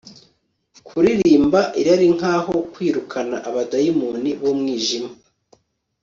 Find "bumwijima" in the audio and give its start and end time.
4.41-5.09